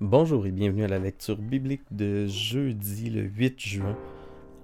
[0.00, 3.98] Bonjour et bienvenue à la lecture biblique de jeudi le 8 juin.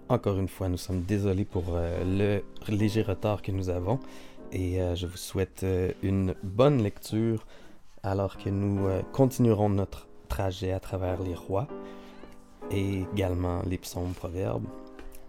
[0.08, 4.00] Encore une fois, nous sommes désolés pour euh, le léger retard que nous avons
[4.50, 7.44] et euh, je vous souhaite euh, une bonne lecture
[8.02, 11.68] alors que nous continuerons notre trajet à travers les rois
[12.70, 14.66] et également les psaumes proverbes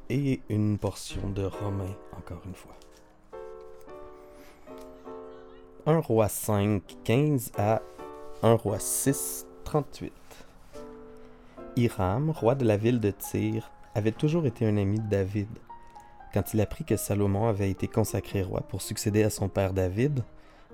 [0.10, 2.78] et une portion de Romains encore une fois.
[5.86, 7.82] 1 roi 5, 15 à
[8.42, 10.14] 1 roi 6, 38.
[11.76, 15.50] Hiram, roi de la ville de Tyr, avait toujours été un ami de David.
[16.34, 20.24] Quand il apprit que Salomon avait été consacré roi pour succéder à son père David,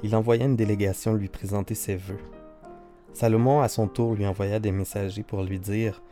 [0.03, 2.19] il envoya une délégation lui présenter ses vœux.
[3.13, 6.03] Salomon, à son tour, lui envoya des messagers pour lui dire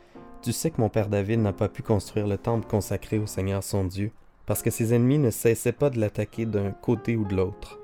[0.42, 3.62] Tu sais que mon père David n'a pas pu construire le temple consacré au Seigneur
[3.62, 4.10] son Dieu,
[4.44, 7.78] parce que ses ennemis ne cessaient pas de l'attaquer d'un côté ou de l'autre.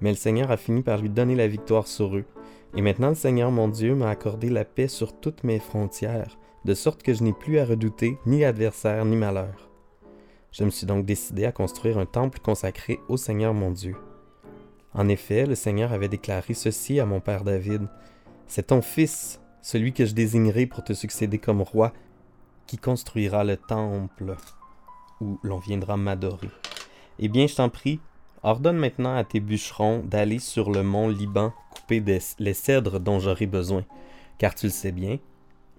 [0.00, 2.24] Mais le Seigneur a fini par lui donner la victoire sur eux,
[2.76, 6.74] et maintenant le Seigneur mon Dieu m'a accordé la paix sur toutes mes frontières, de
[6.74, 9.70] sorte que je n'ai plus à redouter ni adversaire ni malheur.
[10.50, 13.96] Je me suis donc décidé à construire un temple consacré au Seigneur mon Dieu.
[14.92, 17.88] En effet, le Seigneur avait déclaré ceci à mon père David.
[18.46, 21.92] C'est ton fils, celui que je désignerai pour te succéder comme roi,
[22.66, 24.36] qui construira le temple
[25.20, 26.50] où l'on viendra m'adorer.
[27.18, 28.00] Eh bien, je t'en prie,
[28.44, 31.52] ordonne maintenant à tes bûcherons d'aller sur le mont Liban
[32.38, 33.84] les cèdres dont j'aurai besoin,
[34.38, 35.18] car tu le sais bien,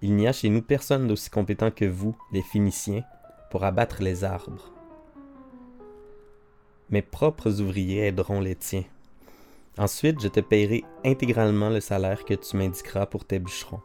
[0.02, 3.02] il n'y a chez nous personne d'aussi compétent que vous, les Phéniciens,
[3.50, 4.72] pour abattre les arbres.
[6.90, 8.84] Mes propres ouvriers aideront les tiens.
[9.78, 13.80] Ensuite, je te paierai intégralement le salaire que tu m'indiqueras pour tes bûcherons.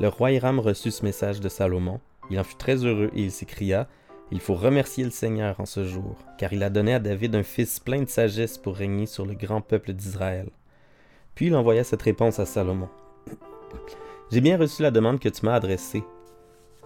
[0.00, 2.00] Le roi Hiram reçut ce message de Salomon.
[2.30, 3.88] Il en fut très heureux et il s'écria
[4.32, 7.44] Il faut remercier le Seigneur en ce jour, car il a donné à David un
[7.44, 10.48] fils plein de sagesse pour régner sur le grand peuple d'Israël.
[11.36, 12.88] Puis il envoya cette réponse à Salomon.
[14.32, 16.02] J'ai bien reçu la demande que tu m'as adressée.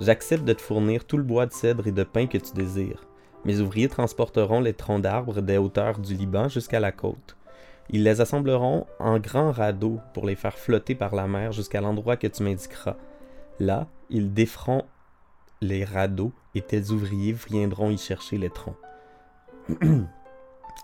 [0.00, 3.06] J'accepte de te fournir tout le bois de cèdre et de pin que tu désires.
[3.46, 7.36] Mes ouvriers transporteront les troncs d'arbres des hauteurs du Liban jusqu'à la côte.
[7.88, 12.18] Ils les assembleront en grands radeaux pour les faire flotter par la mer jusqu'à l'endroit
[12.18, 12.96] que tu m'indiqueras.
[13.58, 14.84] Là, ils déferont
[15.62, 18.76] les radeaux et tes ouvriers viendront y chercher les troncs.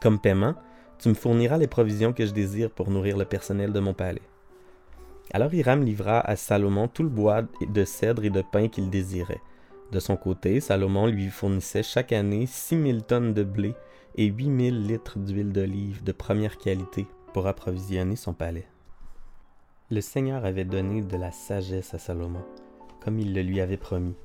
[0.01, 0.55] Comme paiement,
[0.99, 4.23] tu me fourniras les provisions que je désire pour nourrir le personnel de mon palais.
[5.33, 9.41] Alors Hiram livra à Salomon tout le bois de cèdre et de pin qu'il désirait.
[9.93, 13.75] De son côté, Salomon lui fournissait chaque année six mille tonnes de blé
[14.17, 18.67] et huit mille litres d'huile d'olive de première qualité pour approvisionner son palais.
[19.91, 22.45] Le Seigneur avait donné de la sagesse à Salomon,
[23.01, 24.17] comme il le lui avait promis.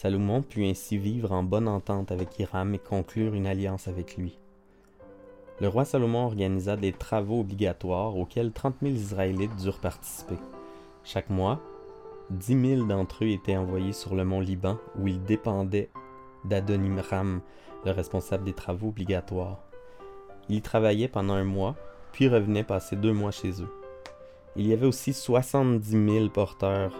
[0.00, 4.38] Salomon put ainsi vivre en bonne entente avec Hiram et conclure une alliance avec lui
[5.60, 10.38] le roi Salomon organisa des travaux obligatoires auxquels 30 000 Israélites durent participer.
[11.04, 11.60] Chaque mois,
[12.30, 15.90] 10 000 d'entre eux étaient envoyés sur le mont Liban où ils dépendaient
[16.46, 17.42] d'Adonimram,
[17.84, 19.58] le responsable des travaux obligatoires.
[20.48, 21.76] Ils y travaillaient pendant un mois,
[22.12, 23.70] puis revenaient passer deux mois chez eux.
[24.56, 26.92] Il y avait aussi 70 000 porteurs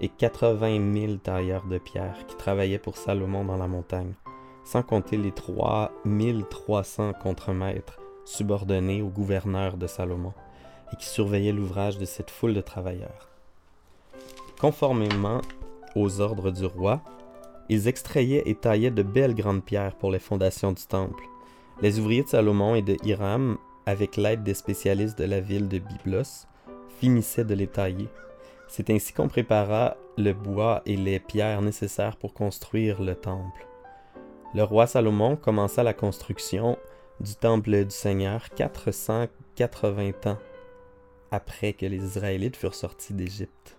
[0.00, 4.14] et 80 000 tailleurs de pierre qui travaillaient pour Salomon dans la montagne,
[4.64, 5.92] sans compter les 3
[6.50, 10.34] 300 contremaîtres subordonnés au gouverneur de Salomon,
[10.92, 13.28] et qui surveillait l'ouvrage de cette foule de travailleurs.
[14.60, 15.40] Conformément
[15.94, 17.02] aux ordres du roi,
[17.68, 21.22] ils extrayaient et taillaient de belles grandes pierres pour les fondations du temple.
[21.80, 25.78] Les ouvriers de Salomon et de Hiram, avec l'aide des spécialistes de la ville de
[25.78, 26.46] Byblos,
[26.98, 28.08] finissaient de les tailler.
[28.68, 33.66] C'est ainsi qu'on prépara le bois et les pierres nécessaires pour construire le temple.
[34.54, 36.78] Le roi Salomon commença la construction
[37.20, 40.38] du temple du Seigneur 480 ans
[41.30, 43.76] après que les Israélites furent sortis d'Égypte.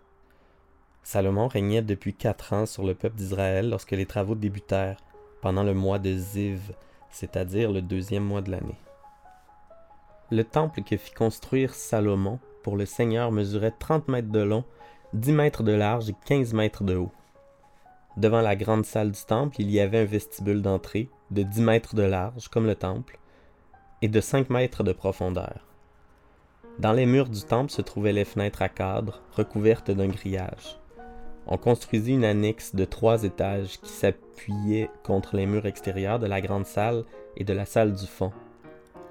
[1.03, 4.99] Salomon régnait depuis quatre ans sur le peuple d'Israël lorsque les travaux débutèrent
[5.41, 6.73] pendant le mois de Ziv,
[7.09, 8.77] c'est-à-dire le deuxième mois de l'année.
[10.31, 14.63] Le temple que fit construire Salomon pour le Seigneur mesurait 30 mètres de long,
[15.13, 17.11] 10 mètres de large et 15 mètres de haut.
[18.15, 21.95] Devant la grande salle du temple, il y avait un vestibule d'entrée de 10 mètres
[21.95, 23.17] de large, comme le temple,
[24.03, 25.65] et de 5 mètres de profondeur.
[26.77, 30.79] Dans les murs du temple se trouvaient les fenêtres à cadre, recouvertes d'un grillage.
[31.47, 36.39] On construisit une annexe de trois étages qui s'appuyait contre les murs extérieurs de la
[36.39, 37.03] grande salle
[37.35, 38.31] et de la salle du fond.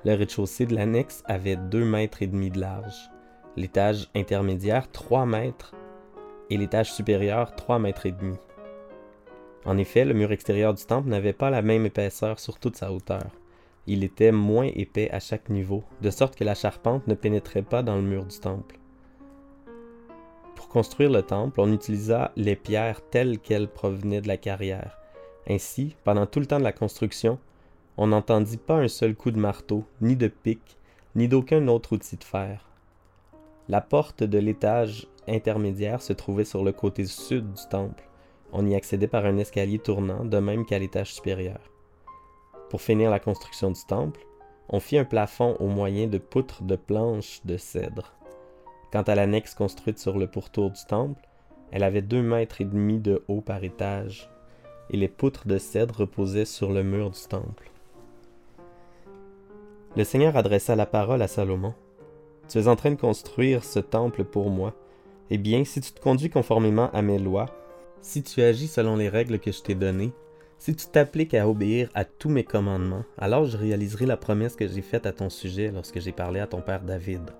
[0.05, 3.11] Le rez-de-chaussée de l'annexe avait deux mètres et demi de large,
[3.57, 5.75] l'étage intermédiaire trois mètres
[6.51, 8.37] et l'étage supérieur trois mètres et demi.
[9.65, 12.93] En effet, le mur extérieur du temple n'avait pas la même épaisseur sur toute sa
[12.93, 13.31] hauteur
[13.89, 17.83] il était moins épais à chaque niveau, de sorte que la charpente ne pénétrait pas
[17.83, 18.79] dans le mur du temple.
[20.55, 24.99] Pour construire le temple, on utilisa les pierres telles qu'elles provenaient de la carrière.
[25.49, 27.39] Ainsi, pendant tout le temps de la construction,
[27.97, 30.77] on n'entendit pas un seul coup de marteau, ni de pic,
[31.15, 32.68] ni d'aucun autre outil de fer.
[33.69, 38.09] La porte de l'étage intermédiaire se trouvait sur le côté sud du temple.
[38.53, 41.61] On y accédait par un escalier tournant, de même qu'à l'étage supérieur.
[42.71, 44.27] Pour finir la construction du temple,
[44.71, 48.15] on fit un plafond au moyen de poutres de planches de cèdre.
[48.91, 51.29] Quant à l'annexe construite sur le pourtour du temple,
[51.71, 54.31] elle avait deux mètres et demi de haut par étage,
[54.89, 57.71] et les poutres de cèdre reposaient sur le mur du temple.
[59.95, 61.75] Le Seigneur adressa la parole à Salomon.
[62.49, 64.75] Tu es en train de construire ce temple pour moi.
[65.31, 67.47] Eh bien, si tu te conduis conformément à mes lois,
[68.01, 70.13] si tu agis selon les règles que je t'ai données,
[70.59, 74.67] si tu t'appliques à obéir à tous mes commandements, alors je réaliserai la promesse que
[74.67, 77.31] j'ai faite à ton sujet lorsque j'ai parlé à ton père David.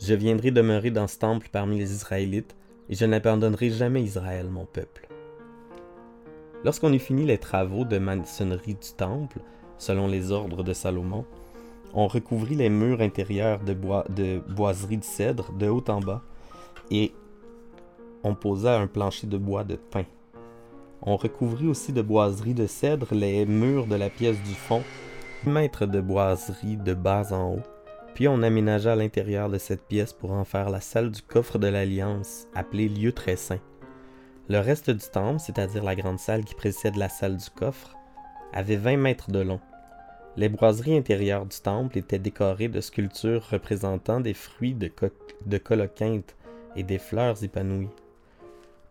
[0.00, 2.56] Je viendrai demeurer dans ce temple parmi les Israélites,
[2.88, 5.08] et je n'abandonnerai jamais Israël, mon peuple.
[6.64, 9.40] Lorsqu'on eut fini les travaux de maçonnerie du temple,
[9.76, 11.26] selon les ordres de Salomon,
[11.94, 16.22] on recouvrit les murs intérieurs de, bois, de boiseries de cèdre de haut en bas,
[16.90, 17.14] et
[18.22, 20.04] on posa un plancher de bois de pin.
[21.02, 24.82] On recouvrit aussi de boiseries de cèdre les murs de la pièce du fond,
[25.46, 27.62] mètres de boiserie de bas en haut,
[28.14, 31.66] puis on aménagea l'intérieur de cette pièce pour en faire la salle du coffre de
[31.66, 33.60] l'Alliance, appelée lieu très saint.
[34.48, 37.96] Le reste du temple, c'est-à-dire la grande salle qui précède la salle du coffre,
[38.52, 39.60] avait 20 mètres de long.
[40.36, 44.90] Les boiseries intérieures du temple étaient décorées de sculptures représentant des fruits de,
[45.46, 46.34] de colocynte
[46.76, 47.90] et des fleurs épanouies.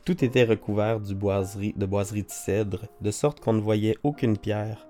[0.05, 4.87] Tout était recouvert de boiseries de cèdre, de sorte qu'on ne voyait aucune pierre.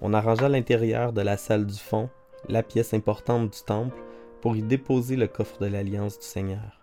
[0.00, 2.08] On arrangea l'intérieur de la salle du fond
[2.48, 3.96] la pièce importante du temple,
[4.40, 6.80] pour y déposer le coffre de l'Alliance du Seigneur.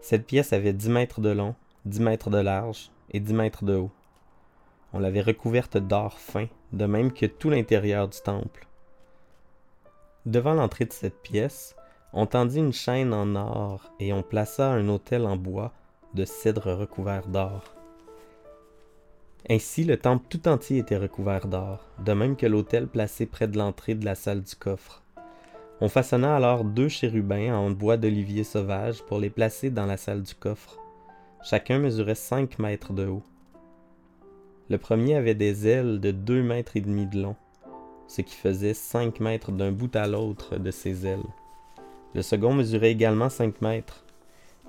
[0.00, 1.54] Cette pièce avait dix mètres de long,
[1.84, 3.90] dix mètres de large et dix mètres de haut.
[4.92, 8.66] On l'avait recouverte d'or fin, de même que tout l'intérieur du temple.
[10.26, 11.76] Devant l'entrée de cette pièce,
[12.12, 15.72] on tendit une chaîne en or et on plaça un autel en bois
[16.14, 17.74] de cèdre recouvert d'or.
[19.50, 23.58] Ainsi, le temple tout entier était recouvert d'or, de même que l'autel placé près de
[23.58, 25.02] l'entrée de la salle du coffre.
[25.80, 30.22] On façonna alors deux chérubins en bois d'olivier sauvage pour les placer dans la salle
[30.22, 30.78] du coffre.
[31.42, 33.22] Chacun mesurait cinq mètres de haut.
[34.70, 37.36] Le premier avait des ailes de deux mètres et demi de long,
[38.06, 41.26] ce qui faisait cinq mètres d'un bout à l'autre de ses ailes.
[42.14, 44.06] Le second mesurait également cinq mètres.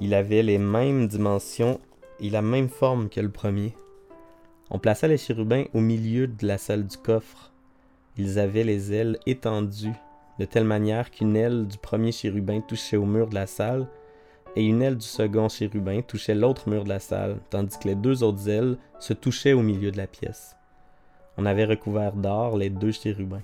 [0.01, 1.79] Il avait les mêmes dimensions
[2.19, 3.73] et la même forme que le premier.
[4.69, 7.53] On plaça les chérubins au milieu de la salle du coffre.
[8.17, 9.95] Ils avaient les ailes étendues,
[10.39, 13.87] de telle manière qu'une aile du premier chérubin touchait au mur de la salle,
[14.55, 17.95] et une aile du second chérubin touchait l'autre mur de la salle, tandis que les
[17.95, 20.55] deux autres ailes se touchaient au milieu de la pièce.
[21.37, 23.43] On avait recouvert d'or les deux chérubins.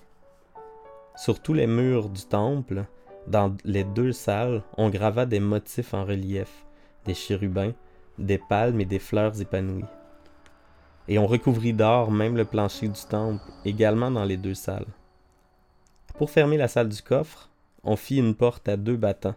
[1.16, 2.86] Sur tous les murs du temple,
[3.28, 6.66] dans les deux salles, on grava des motifs en relief,
[7.06, 7.74] des chérubins,
[8.18, 9.86] des palmes et des fleurs épanouies
[11.08, 14.86] et on recouvrit d'or même le plancher du temple, également dans les deux salles.
[16.18, 17.50] Pour fermer la salle du coffre,
[17.84, 19.36] on fit une porte à deux battants,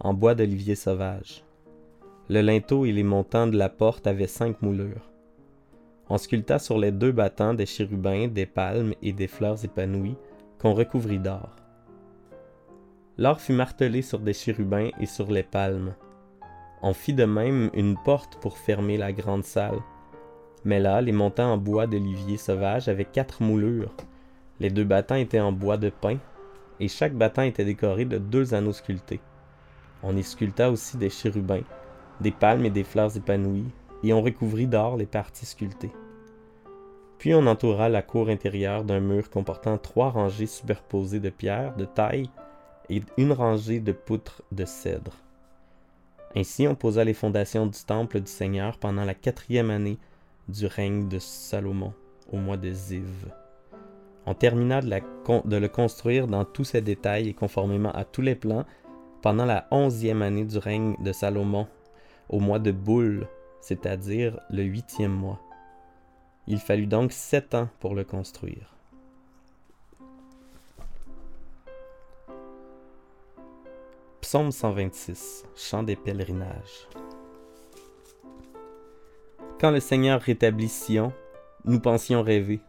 [0.00, 1.44] en bois d'olivier sauvage.
[2.28, 5.10] Le linteau et les montants de la porte avaient cinq moulures.
[6.10, 10.16] On sculpta sur les deux battants des chérubins, des palmes et des fleurs épanouies
[10.58, 11.54] qu'on recouvrit d'or.
[13.18, 15.94] L'or fut martelé sur des chérubins et sur les palmes.
[16.82, 19.80] On fit de même une porte pour fermer la grande salle,
[20.64, 23.94] mais là, les montants en bois d'olivier sauvage avaient quatre moulures.
[24.60, 26.18] Les deux battants étaient en bois de pin,
[26.80, 29.20] et chaque battant était décoré de deux anneaux sculptés.
[30.02, 31.64] On y sculpta aussi des chérubins,
[32.20, 33.70] des palmes et des fleurs épanouies,
[34.02, 35.92] et on recouvrit d'or les parties sculptées.
[37.18, 41.84] Puis on entoura la cour intérieure d'un mur comportant trois rangées superposées de pierres de
[41.84, 42.30] taille
[42.88, 45.16] et une rangée de poutres de cèdre.
[46.36, 49.98] Ainsi on posa les fondations du temple du Seigneur pendant la quatrième année
[50.48, 51.92] du règne de Salomon
[52.30, 53.32] au mois de Ziv.
[54.26, 58.66] On termina de, le construire dans tous ses détails et conformément à tous les plans
[59.22, 61.66] pendant la onzième année du règne de Salomon
[62.28, 63.26] au mois de Boule,
[63.60, 65.40] c'est-à-dire le huitième mois.
[66.46, 68.74] Il fallut donc sept ans pour le construire.
[74.20, 76.88] Psaume 126, Chant des pèlerinages.
[79.60, 81.12] Quand le Seigneur rétablit Sion,
[81.64, 82.60] nous pensions rêver.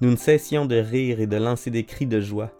[0.00, 2.50] Nous ne cessions de rire et de lancer des cris de joie.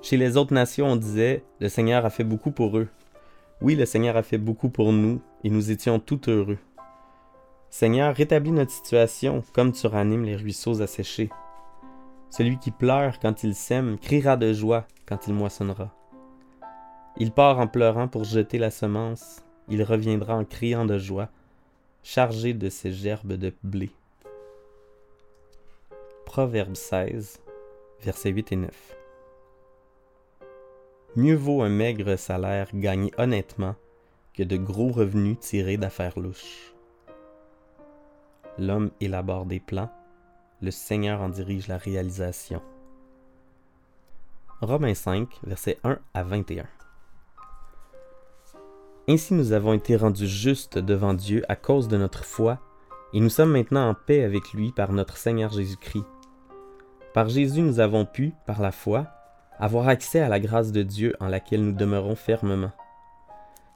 [0.00, 2.88] Chez les autres nations, on disait Le Seigneur a fait beaucoup pour eux.
[3.60, 6.58] Oui, le Seigneur a fait beaucoup pour nous et nous étions tout heureux.
[7.70, 11.30] Seigneur, rétablis notre situation comme tu ranimes les ruisseaux asséchés.
[12.30, 15.92] Celui qui pleure quand il sème criera de joie quand il moissonnera.
[17.16, 21.28] Il part en pleurant pour jeter la semence, il reviendra en criant de joie,
[22.04, 23.90] chargé de ses gerbes de blé.
[26.24, 27.40] Proverbe 16,
[28.00, 28.97] versets 8 et 9.
[31.16, 33.74] Mieux vaut un maigre salaire gagné honnêtement
[34.34, 36.74] que de gros revenus tirés d'affaires louches.
[38.58, 39.90] L'homme élabore des plans,
[40.60, 42.62] le Seigneur en dirige la réalisation.
[44.60, 46.66] Romains 5, versets 1 à 21.
[49.08, 52.58] Ainsi nous avons été rendus justes devant Dieu à cause de notre foi,
[53.14, 56.04] et nous sommes maintenant en paix avec lui par notre Seigneur Jésus-Christ.
[57.14, 59.06] Par Jésus nous avons pu, par la foi,
[59.58, 62.72] avoir accès à la grâce de Dieu en laquelle nous demeurons fermement.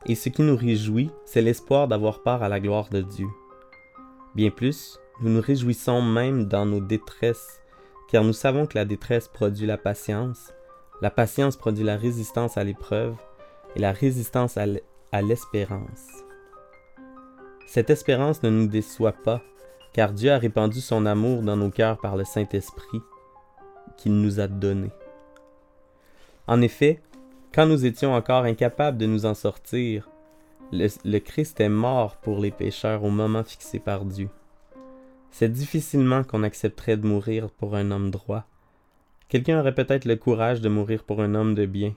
[0.06, 3.28] Et ce qui nous réjouit, c'est l'espoir d'avoir part à la gloire de Dieu.
[4.34, 7.60] Bien plus, nous nous réjouissons même dans nos détresses,
[8.08, 10.52] car nous savons que la détresse produit la patience,
[11.00, 13.14] la patience produit la résistance à l'épreuve,
[13.74, 16.06] et la résistance à l'espérance.
[17.66, 19.40] Cette espérance ne nous déçoit pas,
[19.92, 23.00] car Dieu a répandu son amour dans nos cœurs par le Saint-Esprit
[23.96, 24.90] qu'il nous a donné.
[26.46, 27.00] En effet,
[27.54, 30.08] quand nous étions encore incapables de nous en sortir,
[30.72, 34.30] le, Christ est mort pour les pécheurs au moment fixé par Dieu.
[35.30, 38.44] C'est difficilement qu'on accepterait de mourir pour un homme droit.
[39.28, 41.94] Quelqu'un aurait peut-être le courage de mourir pour un homme de bien,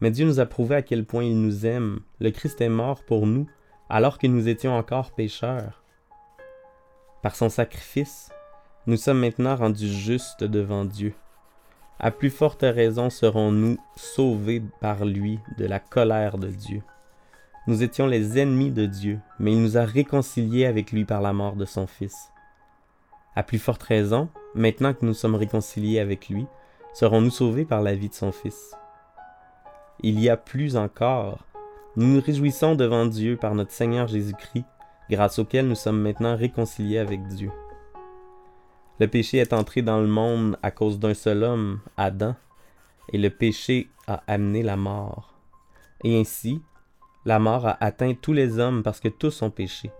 [0.00, 2.00] mais Dieu nous a prouvé à quel point il nous aime.
[2.20, 3.48] Le Christ est mort pour nous
[3.88, 5.82] alors que nous étions encore pécheurs.
[7.22, 8.30] Par son sacrifice,
[8.86, 11.14] nous sommes maintenant rendus justes devant Dieu.
[11.98, 16.82] À plus forte raison serons-nous sauvés par lui de la colère de Dieu.
[17.66, 21.32] Nous étions les ennemis de Dieu, mais il nous a réconciliés avec lui par la
[21.32, 22.30] mort de son Fils.
[23.34, 26.46] À plus forte raison, maintenant que nous sommes réconciliés avec lui,
[26.94, 28.74] serons-nous sauvés par la vie de son Fils
[30.00, 31.44] il y a plus encore.
[31.96, 34.64] Nous nous réjouissons devant Dieu par notre Seigneur Jésus-Christ,
[35.10, 37.50] grâce auquel nous sommes maintenant réconciliés avec Dieu.
[39.00, 42.34] Le péché est entré dans le monde à cause d'un seul homme, Adam,
[43.12, 45.34] et le péché a amené la mort.
[46.02, 46.60] Et ainsi,
[47.24, 49.90] la mort a atteint tous les hommes parce que tous ont péché.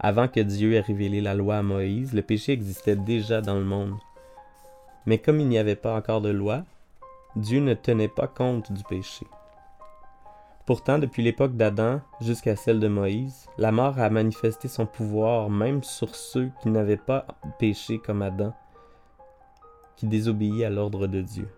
[0.00, 3.64] Avant que Dieu ait révélé la loi à Moïse, le péché existait déjà dans le
[3.64, 3.96] monde.
[5.06, 6.64] Mais comme il n'y avait pas encore de loi,
[7.36, 9.26] Dieu ne tenait pas compte du péché.
[10.66, 15.84] Pourtant, depuis l'époque d'Adam jusqu'à celle de Moïse, la mort a manifesté son pouvoir même
[15.84, 17.24] sur ceux qui n'avaient pas
[17.60, 18.52] péché comme Adam,
[19.94, 21.48] qui désobéit à l'ordre de Dieu.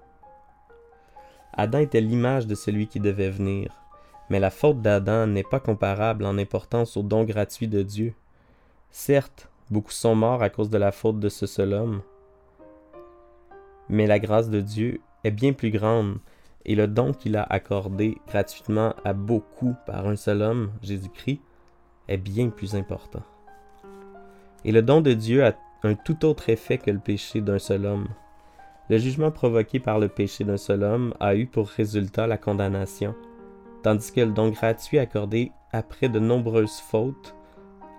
[1.54, 3.74] Adam était l'image de celui qui devait venir,
[4.28, 8.12] mais la faute d'Adam n'est pas comparable en importance au don gratuit de Dieu.
[8.90, 12.02] Certes, beaucoup sont morts à cause de la faute de ce seul homme,
[13.88, 16.18] mais la grâce de Dieu est bien plus grande
[16.68, 21.40] et le don qu'il a accordé gratuitement à beaucoup par un seul homme, Jésus-Christ,
[22.08, 23.22] est bien plus important.
[24.66, 27.87] Et le don de Dieu a un tout autre effet que le péché d'un seul
[27.87, 28.08] homme.
[28.90, 33.14] Le jugement provoqué par le péché d'un seul homme a eu pour résultat la condamnation,
[33.82, 37.34] tandis que le don gratuit accordé après de nombreuses fautes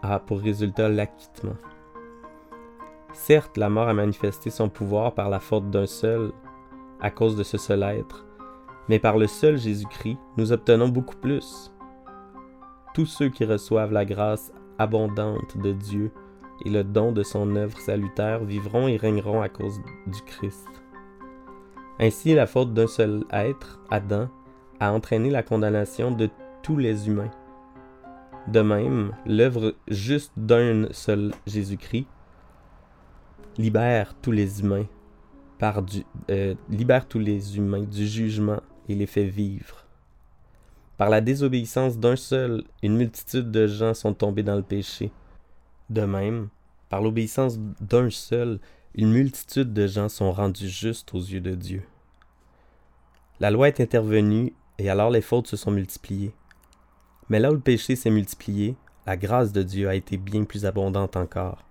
[0.04, 1.58] a pour résultat l'acquittement.
[3.14, 6.32] Certes, la mort a manifesté son pouvoir par la faute d'un seul,
[7.02, 8.29] à cause de ce seul être,
[8.90, 11.72] mais par le seul Jésus-Christ, nous obtenons beaucoup plus.
[12.96, 16.12] Tous ceux qui reçoivent la grâce abondante de Dieu
[16.66, 20.68] et le don de son œuvre salutaire vivront et régneront à cause du Christ.
[22.00, 24.28] Ainsi, la faute d'un seul être, Adam,
[24.80, 26.30] a entraîné la condamnation de
[26.64, 27.32] tous les humains.
[28.48, 32.08] De même, l'œuvre juste d'un seul Jésus-Christ
[33.58, 34.86] libère tous les humains
[36.32, 39.86] euh, libère tous les humains du jugement et les fait vivre.
[40.98, 45.12] Par la désobéissance d'un seul, une multitude de gens sont tombés dans le péché.
[45.90, 46.50] De même,
[46.90, 48.60] par l'obéissance d'un seul,
[48.96, 51.84] une multitude de gens sont rendus justes aux yeux de Dieu.
[53.40, 56.34] La loi est intervenue et alors les fautes se sont multipliées.
[57.30, 60.66] Mais là où le péché s'est multiplié, la grâce de Dieu a été bien plus
[60.66, 61.64] abondante encore.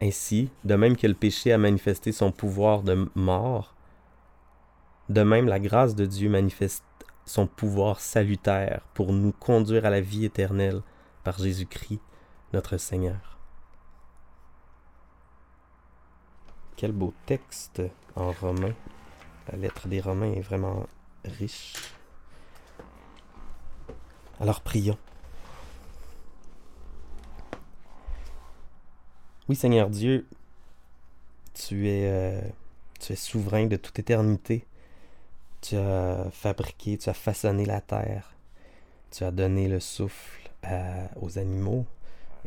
[0.00, 3.74] Ainsi, de même que le péché a manifesté son pouvoir de mort,
[5.10, 6.84] de même la grâce de Dieu manifeste
[7.26, 10.82] son pouvoir salutaire pour nous conduire à la vie éternelle
[11.24, 12.00] par Jésus-Christ,
[12.52, 13.38] notre Seigneur.
[16.76, 17.82] Quel beau texte
[18.14, 18.72] en romain.
[19.50, 20.86] La lettre des Romains est vraiment
[21.24, 21.74] riche.
[24.38, 24.98] Alors prions.
[29.48, 30.28] Oui, Seigneur Dieu,
[31.52, 32.40] tu es, euh,
[33.00, 34.64] tu es souverain de toute éternité.
[35.60, 38.32] Tu as fabriqué, tu as façonné la terre.
[39.10, 40.50] Tu as donné le souffle
[41.20, 41.86] aux animaux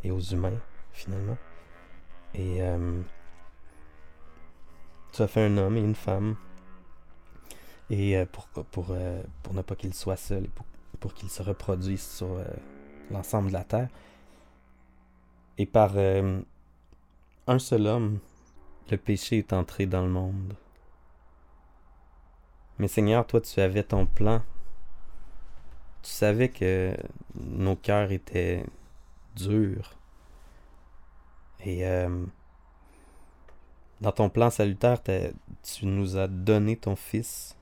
[0.02, 0.58] et aux humains,
[0.92, 1.36] finalement.
[2.34, 3.00] Et euh,
[5.12, 6.36] tu as fait un homme et une femme.
[7.90, 8.96] Et euh, pour, pour,
[9.42, 10.66] pour ne pas qu'ils soient seuls et pour,
[11.00, 12.38] pour qu'ils se reproduisent sur
[13.10, 13.88] l'ensemble de la terre.
[15.58, 15.92] Et par
[17.46, 18.18] un seul homme,
[18.90, 20.54] le péché est entré dans le monde.
[22.78, 24.42] Mais Seigneur, toi, tu avais ton plan.
[26.02, 26.96] Tu savais que
[27.34, 28.64] nos cœurs étaient
[29.36, 29.94] durs.
[31.64, 32.26] Et euh,
[34.00, 37.56] dans ton plan salutaire, tu nous as donné ton Fils,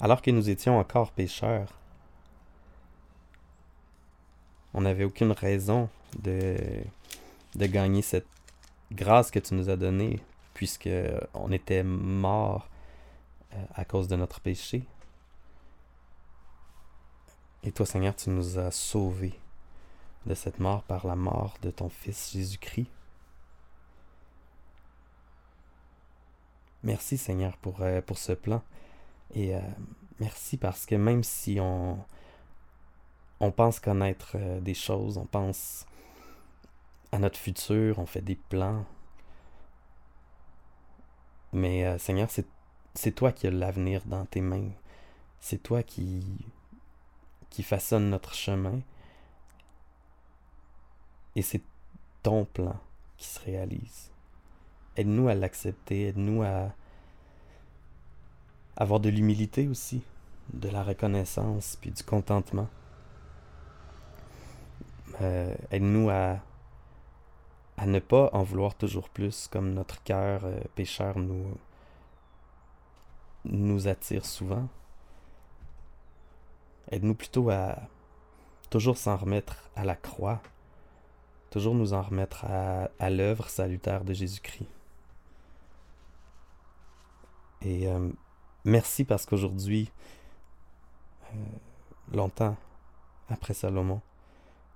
[0.00, 1.68] alors que nous étions encore pécheurs.
[4.72, 6.56] On n'avait aucune raison de,
[7.56, 8.26] de gagner cette
[8.92, 10.20] grâce que tu nous as donnée,
[10.54, 10.88] puisque
[11.34, 12.71] on était mort euh,
[13.74, 14.84] à cause de notre péché.
[17.62, 19.38] Et toi, Seigneur, tu nous as sauvés
[20.26, 22.88] de cette mort par la mort de ton Fils Jésus-Christ.
[26.82, 28.62] Merci, Seigneur, pour, euh, pour ce plan.
[29.34, 29.60] Et euh,
[30.18, 32.04] merci parce que même si on,
[33.38, 35.86] on pense connaître des choses, on pense
[37.12, 38.84] à notre futur, on fait des plans.
[41.52, 42.46] Mais euh, Seigneur, c'est
[43.14, 44.70] toi qui as l'avenir dans tes mains.
[45.40, 46.22] C'est toi qui,
[47.50, 48.80] qui façonne notre chemin.
[51.34, 51.62] Et c'est
[52.22, 52.78] ton plan
[53.16, 54.10] qui se réalise.
[54.96, 56.72] Aide-nous à l'accepter, aide-nous à
[58.76, 60.02] avoir de l'humilité aussi,
[60.52, 62.68] de la reconnaissance, puis du contentement.
[65.20, 66.40] Euh, aide-nous à
[67.76, 71.56] à ne pas en vouloir toujours plus, comme notre cœur euh, pécheur nous,
[73.44, 74.68] nous attire souvent.
[76.90, 77.76] Aide-nous plutôt à
[78.70, 80.40] toujours s'en remettre à la croix,
[81.50, 84.68] toujours nous en remettre à, l'œuvre salutaire de Jésus-Christ.
[87.60, 88.08] Et euh,
[88.64, 89.90] merci parce qu'aujourd'hui,
[91.32, 91.36] euh,
[92.12, 92.56] longtemps
[93.28, 94.00] après Salomon,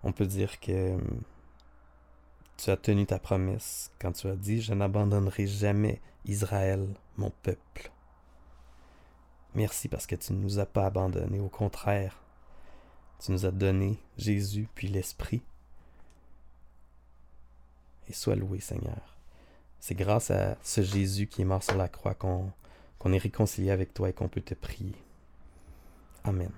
[0.03, 0.99] on peut dire que
[2.57, 7.91] tu as tenu ta promesse quand tu as dit, je n'abandonnerai jamais Israël, mon peuple.
[9.57, 12.21] Merci parce que tu ne nous as pas abandonnés, au contraire,
[13.19, 15.41] tu nous as donné Jésus puis l'Esprit.
[18.07, 19.17] Et sois loué, Seigneur.
[19.81, 22.53] C'est grâce à ce Jésus qui est mort sur la croix qu'on
[23.13, 24.95] est réconcilié avec toi et qu'on peut te prier.
[26.23, 26.51] Amen.